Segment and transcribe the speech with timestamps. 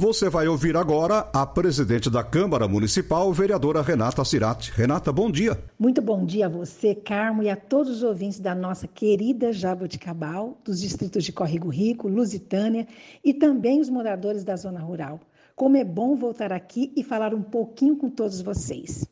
[0.00, 4.72] Você vai ouvir agora a presidente da Câmara Municipal, vereadora Renata Cirati.
[4.72, 5.62] Renata, bom dia.
[5.78, 10.56] Muito bom dia a você, Carmo, e a todos os ouvintes da nossa querida Jaboticabal,
[10.64, 12.88] dos distritos de Córrego Rico, Lusitânia
[13.22, 15.20] e também os moradores da zona rural.
[15.54, 19.06] Como é bom voltar aqui e falar um pouquinho com todos vocês.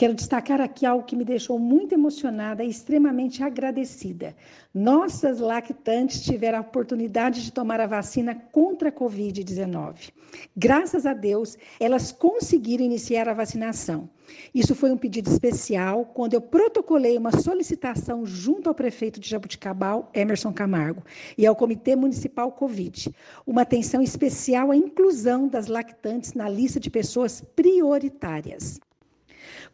[0.00, 4.34] Quero destacar aqui algo que me deixou muito emocionada e extremamente agradecida.
[4.72, 10.10] Nossas lactantes tiveram a oportunidade de tomar a vacina contra a Covid-19.
[10.56, 14.08] Graças a Deus, elas conseguiram iniciar a vacinação.
[14.54, 20.10] Isso foi um pedido especial quando eu protocolei uma solicitação junto ao prefeito de Jabuticabal,
[20.14, 21.04] Emerson Camargo,
[21.36, 23.14] e ao Comitê Municipal Covid.
[23.46, 28.80] Uma atenção especial à inclusão das lactantes na lista de pessoas prioritárias.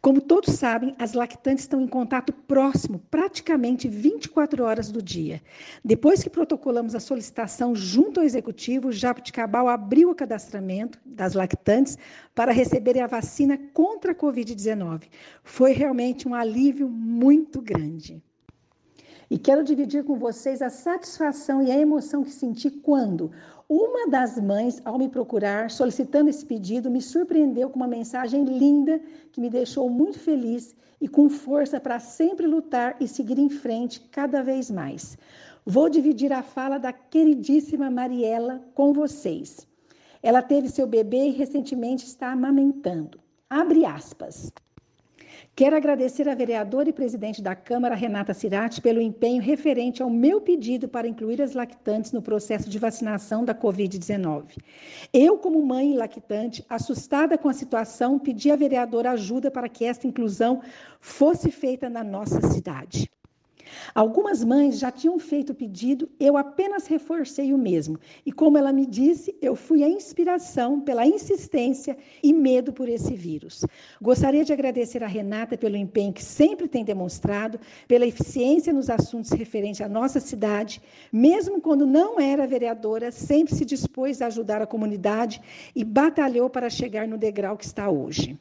[0.01, 5.41] Como todos sabem, as lactantes estão em contato próximo praticamente 24 horas do dia.
[5.83, 11.97] Depois que protocolamos a solicitação junto ao executivo, Jabuticabal abriu o cadastramento das lactantes
[12.33, 15.03] para receberem a vacina contra a Covid-19.
[15.43, 18.21] Foi realmente um alívio muito grande.
[19.29, 23.31] E quero dividir com vocês a satisfação e a emoção que senti quando
[23.69, 29.01] uma das mães, ao me procurar solicitando esse pedido, me surpreendeu com uma mensagem linda
[29.33, 33.99] que me deixou muito feliz e com força para sempre lutar e seguir em frente
[34.09, 35.17] cada vez mais.
[35.65, 39.67] Vou dividir a fala da queridíssima Mariela com vocês.
[40.23, 43.19] Ela teve seu bebê e recentemente está amamentando.
[43.49, 44.53] Abre aspas.
[45.57, 50.39] Quero agradecer à vereadora e presidente da Câmara, Renata Cirati, pelo empenho referente ao meu
[50.39, 54.55] pedido para incluir as lactantes no processo de vacinação da Covid-19.
[55.11, 60.05] Eu, como mãe lactante, assustada com a situação, pedi à vereadora ajuda para que esta
[60.05, 60.61] inclusão
[61.01, 63.09] fosse feita na nossa cidade.
[63.93, 67.99] Algumas mães já tinham feito o pedido, eu apenas reforcei o mesmo.
[68.25, 73.13] E como ela me disse, eu fui a inspiração pela insistência e medo por esse
[73.13, 73.65] vírus.
[74.01, 79.31] Gostaria de agradecer a Renata pelo empenho que sempre tem demonstrado, pela eficiência nos assuntos
[79.31, 84.67] referentes à nossa cidade, mesmo quando não era vereadora, sempre se dispôs a ajudar a
[84.67, 85.41] comunidade
[85.75, 88.37] e batalhou para chegar no degrau que está hoje.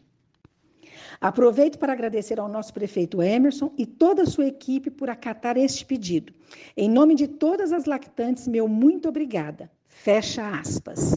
[1.20, 5.84] Aproveito para agradecer ao nosso prefeito Emerson e toda a sua equipe por acatar este
[5.84, 6.32] pedido.
[6.76, 9.70] Em nome de todas as lactantes, meu muito obrigada.
[9.86, 11.16] Fecha aspas.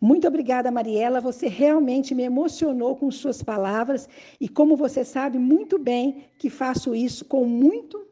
[0.00, 1.20] Muito obrigada, Mariela.
[1.20, 4.08] Você realmente me emocionou com suas palavras
[4.40, 8.06] e como você sabe muito bem que faço isso com muito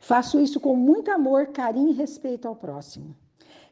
[0.00, 3.14] faço isso com muito amor, carinho e respeito ao próximo.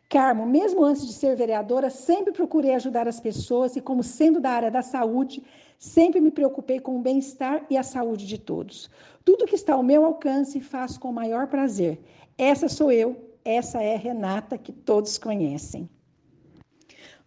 [0.09, 4.51] Carmo, mesmo antes de ser vereadora, sempre procurei ajudar as pessoas e como sendo da
[4.51, 5.43] área da saúde,
[5.79, 8.91] Sempre me preocupei com o bem-estar e a saúde de todos.
[9.25, 12.01] Tudo que está ao meu alcance faço com o maior prazer.
[12.37, 15.89] Essa sou eu, essa é Renata, que todos conhecem.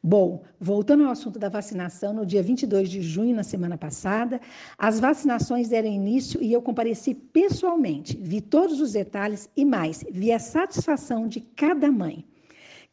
[0.04, 4.42] Bom, voltando ao assunto da vacinação, no dia 22 de junho, na semana passada,
[4.78, 10.32] as vacinações deram início e eu compareci pessoalmente, vi todos os detalhes e mais, vi
[10.32, 12.26] a satisfação de cada mãe.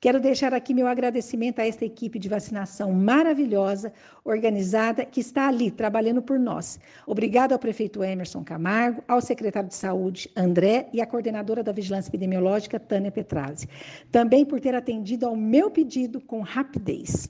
[0.01, 3.93] Quero deixar aqui meu agradecimento a esta equipe de vacinação maravilhosa,
[4.25, 6.79] organizada, que está ali trabalhando por nós.
[7.05, 12.11] Obrigado ao prefeito Emerson Camargo, ao secretário de Saúde, André, e à coordenadora da Vigilância
[12.11, 13.69] Epidemiológica, Tânia Petrazzi.
[14.13, 17.29] Também por ter atendido ao meu pedido com rapidez.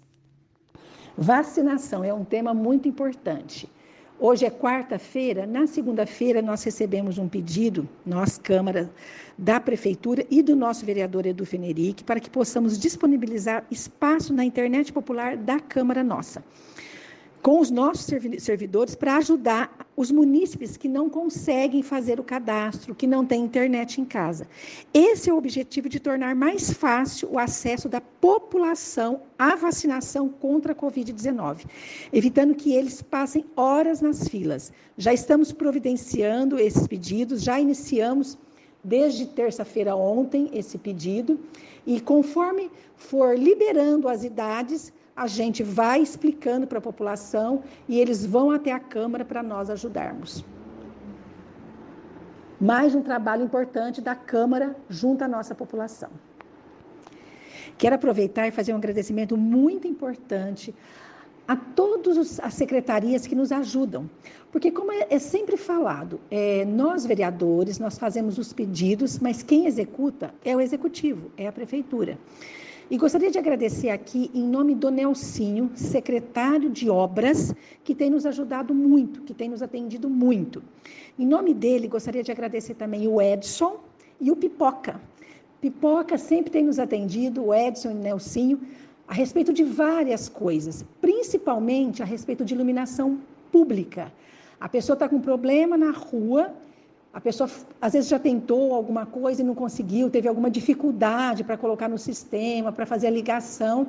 [1.16, 3.66] Vacinação é um tema muito importante.
[4.20, 8.90] Hoje é quarta-feira, na segunda-feira nós recebemos um pedido, nós, Câmara,
[9.38, 14.92] da Prefeitura e do nosso vereador Edu Feneric, para que possamos disponibilizar espaço na internet
[14.92, 16.42] popular da Câmara nossa
[17.42, 18.06] com os nossos
[18.38, 24.00] servidores para ajudar os munícipes que não conseguem fazer o cadastro, que não têm internet
[24.00, 24.46] em casa.
[24.92, 30.72] Esse é o objetivo de tornar mais fácil o acesso da população à vacinação contra
[30.72, 31.66] a Covid-19,
[32.12, 34.72] evitando que eles passem horas nas filas.
[34.96, 38.38] Já estamos providenciando esses pedidos, já iniciamos
[38.82, 41.40] desde terça-feira ontem esse pedido,
[41.86, 48.24] e conforme for liberando as idades, a gente vai explicando para a população e eles
[48.24, 50.44] vão até a Câmara para nós ajudarmos.
[52.60, 56.10] Mais um trabalho importante da Câmara junto à nossa população.
[57.76, 60.72] Quero aproveitar e fazer um agradecimento muito importante
[61.48, 64.09] a todas as secretarias que nos ajudam.
[64.53, 69.66] Porque, como é, é sempre falado, é, nós vereadores, nós fazemos os pedidos, mas quem
[69.66, 72.18] executa é o executivo, é a prefeitura.
[72.90, 77.54] E gostaria de agradecer aqui, em nome do Nelsinho, secretário de Obras,
[77.84, 80.62] que tem nos ajudado muito, que tem nos atendido muito.
[81.18, 83.78] Em nome dele, gostaria de agradecer também o Edson
[84.18, 84.98] e o Pipoca.
[85.60, 88.58] Pipoca sempre tem nos atendido, o Edson e o Nelsinho,
[89.06, 93.18] a respeito de várias coisas, principalmente a respeito de iluminação
[93.52, 94.10] pública.
[94.58, 96.54] A pessoa está com problema na rua,
[97.13, 97.49] a pessoa
[97.81, 101.99] às vezes já tentou alguma coisa e não conseguiu, teve alguma dificuldade para colocar no
[101.99, 103.87] sistema, para fazer a ligação.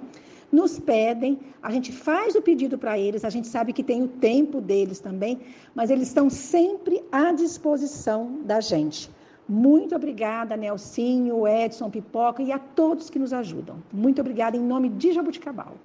[0.51, 4.07] Nos pedem, a gente faz o pedido para eles, a gente sabe que tem o
[4.07, 5.39] tempo deles também,
[5.75, 9.12] mas eles estão sempre à disposição da gente.
[9.48, 13.77] Muito obrigada, Nelsinho, Edson, Pipoca e a todos que nos ajudam.
[13.92, 15.75] Muito obrigada em nome de Jabuticabal.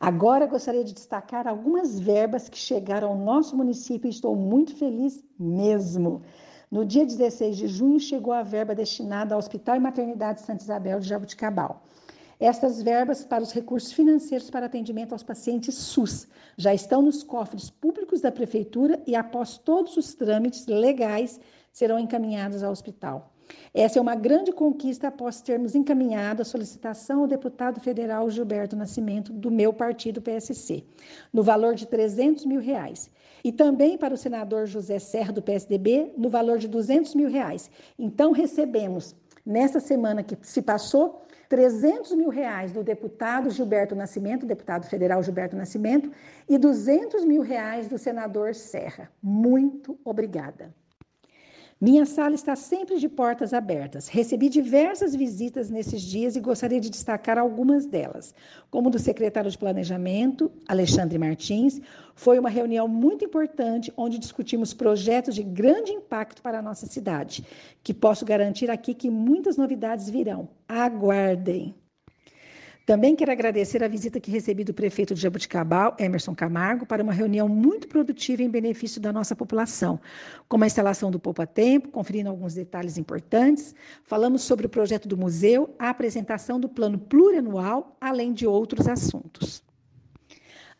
[0.00, 5.22] Agora gostaria de destacar algumas verbas que chegaram ao nosso município e estou muito feliz
[5.38, 6.22] mesmo.
[6.70, 11.00] No dia 16 de junho chegou a verba destinada ao Hospital e Maternidade Santa Isabel
[11.00, 11.82] de Jabuticabal.
[12.40, 16.26] Estas verbas para os recursos financeiros para atendimento aos pacientes SUS
[16.56, 21.38] já estão nos cofres públicos da Prefeitura e, após todos os trâmites legais,
[21.70, 23.34] serão encaminhados ao hospital.
[23.72, 29.32] Essa é uma grande conquista após termos encaminhado a solicitação ao deputado federal Gilberto Nascimento,
[29.32, 30.84] do meu partido PSC,
[31.32, 33.10] no valor de 300 mil reais.
[33.44, 37.70] E também para o senador José Serra, do PSDB, no valor de 200 mil reais.
[37.98, 39.14] Então, recebemos,
[39.46, 45.56] nesta semana que se passou, 300 mil reais do deputado Gilberto Nascimento, deputado federal Gilberto
[45.56, 46.10] Nascimento,
[46.48, 49.10] e 200 mil reais do senador Serra.
[49.20, 50.72] Muito obrigada.
[51.82, 54.06] Minha sala está sempre de portas abertas.
[54.06, 58.34] Recebi diversas visitas nesses dias e gostaria de destacar algumas delas,
[58.70, 61.80] como do secretário de Planejamento, Alexandre Martins.
[62.14, 67.46] Foi uma reunião muito importante onde discutimos projetos de grande impacto para a nossa cidade,
[67.82, 70.50] que posso garantir aqui que muitas novidades virão.
[70.68, 71.74] Aguardem!
[72.90, 77.12] Também quero agradecer a visita que recebi do prefeito de Jabuticabal, Emerson Camargo, para uma
[77.12, 80.00] reunião muito produtiva em benefício da nossa população,
[80.48, 83.76] como a instalação do Poupa Tempo, conferindo alguns detalhes importantes.
[84.02, 89.62] Falamos sobre o projeto do museu, a apresentação do plano plurianual, além de outros assuntos.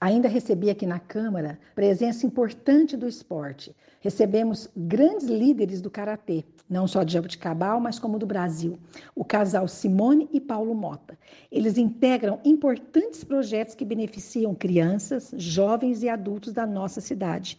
[0.01, 3.73] Ainda recebi aqui na Câmara presença importante do esporte.
[4.01, 8.79] Recebemos grandes líderes do karatê, não só de Jabuticabal, mas como do Brasil,
[9.15, 11.19] o casal Simone e Paulo Mota.
[11.53, 17.59] Eles integram importantes projetos que beneficiam crianças, jovens e adultos da nossa cidade.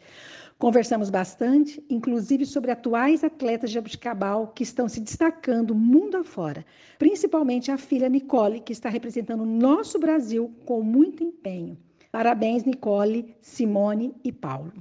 [0.57, 6.65] Conversamos bastante, inclusive sobre atuais atletas de Jabuticabal que estão se destacando mundo afora,
[6.97, 11.77] principalmente a filha Nicole, que está representando o nosso Brasil com muito empenho.
[12.11, 14.73] Parabéns, Nicole, Simone e Paulo.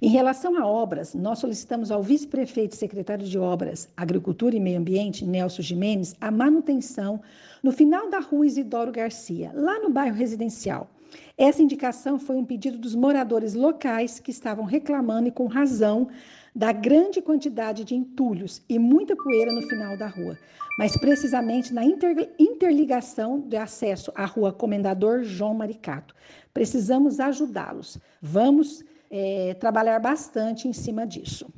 [0.00, 4.78] Em relação a obras, nós solicitamos ao vice-prefeito e secretário de Obras, Agricultura e Meio
[4.78, 7.20] Ambiente, Nelson Jimenez, a manutenção
[7.62, 10.88] no final da rua Isidoro Garcia, lá no bairro residencial.
[11.36, 16.08] Essa indicação foi um pedido dos moradores locais que estavam reclamando e com razão
[16.54, 20.36] da grande quantidade de entulhos e muita poeira no final da rua,
[20.78, 26.14] mas precisamente na inter, interligação de acesso à rua Comendador João Maricato.
[26.52, 27.98] Precisamos ajudá-los.
[28.20, 31.52] Vamos é, trabalhar bastante em cima disso.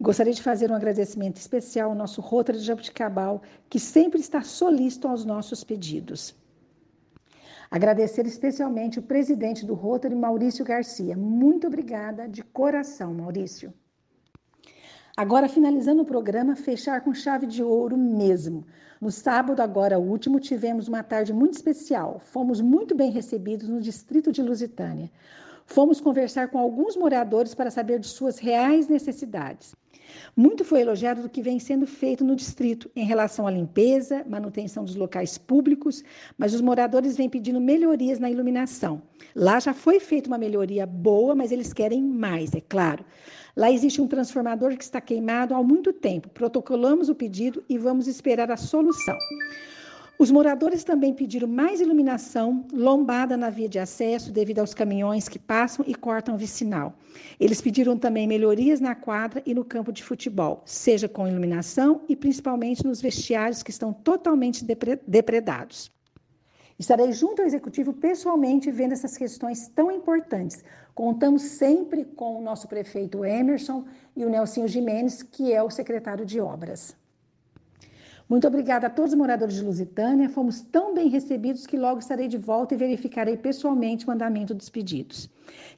[0.00, 5.08] Gostaria de fazer um agradecimento especial ao nosso Rotary de Jabuticabal, que sempre está solícito
[5.08, 6.36] aos nossos pedidos.
[7.70, 11.16] Agradecer especialmente o presidente do Rotary, Maurício Garcia.
[11.16, 13.74] Muito obrigada de coração, Maurício.
[15.16, 18.64] Agora, finalizando o programa, fechar com chave de ouro mesmo.
[19.00, 22.20] No sábado, agora último, tivemos uma tarde muito especial.
[22.24, 25.10] Fomos muito bem recebidos no distrito de Lusitânia.
[25.68, 29.76] Fomos conversar com alguns moradores para saber de suas reais necessidades.
[30.34, 34.82] Muito foi elogiado do que vem sendo feito no distrito em relação à limpeza, manutenção
[34.82, 36.02] dos locais públicos,
[36.38, 39.02] mas os moradores vêm pedindo melhorias na iluminação.
[39.36, 43.04] Lá já foi feita uma melhoria boa, mas eles querem mais, é claro.
[43.54, 46.30] Lá existe um transformador que está queimado há muito tempo.
[46.30, 49.18] Protocolamos o pedido e vamos esperar a solução.
[50.18, 55.38] Os moradores também pediram mais iluminação, lombada na via de acesso devido aos caminhões que
[55.38, 56.92] passam e cortam o vicinal.
[57.38, 62.16] Eles pediram também melhorias na quadra e no campo de futebol, seja com iluminação e
[62.16, 64.64] principalmente nos vestiários que estão totalmente
[65.06, 65.88] depredados.
[66.76, 70.64] Estarei junto ao executivo pessoalmente vendo essas questões tão importantes.
[70.96, 73.84] Contamos sempre com o nosso prefeito Emerson
[74.16, 76.96] e o Nelsinho Jimenez, que é o secretário de obras.
[78.28, 80.28] Muito obrigada a todos os moradores de Lusitânia.
[80.28, 84.68] Fomos tão bem recebidos que logo estarei de volta e verificarei pessoalmente o andamento dos
[84.68, 85.30] pedidos.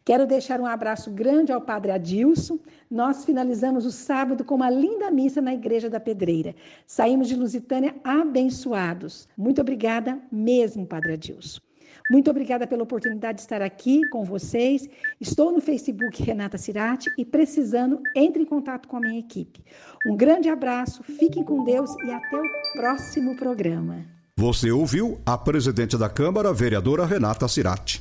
[0.05, 2.59] Quero deixar um abraço grande ao Padre Adilson.
[2.91, 6.57] Nós finalizamos o sábado com uma linda missa na Igreja da Pedreira.
[6.89, 9.29] Saímos de Lusitânia abençoados.
[9.37, 11.70] Muito obrigada mesmo, Padre Adilson.
[12.11, 14.89] Muito obrigada pela oportunidade de estar aqui com vocês.
[15.21, 19.63] Estou no Facebook Renata Cirati e precisando, entre em contato com a minha equipe.
[20.05, 24.05] Um grande abraço, fiquem com Deus e até o próximo programa.
[24.37, 28.01] Você ouviu a presidente da Câmara, vereadora Renata Cirati.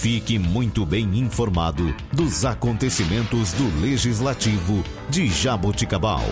[0.00, 6.22] Fique muito bem informado dos acontecimentos do Legislativo de Jaboticabal.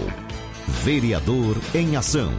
[0.85, 2.30] Vereador em Ação.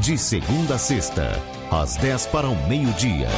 [0.00, 1.30] De segunda a sexta,
[1.70, 3.28] às 10 para o meio-dia.